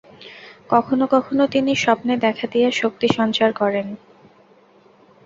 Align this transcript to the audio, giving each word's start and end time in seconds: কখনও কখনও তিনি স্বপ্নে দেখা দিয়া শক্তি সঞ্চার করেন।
কখনও 0.69 1.05
কখনও 1.07 1.45
তিনি 1.47 1.71
স্বপ্নে 1.75 2.13
দেখা 2.17 2.45
দিয়া 2.47 2.69
শক্তি 2.71 3.07
সঞ্চার 3.17 3.49
করেন। 3.53 3.87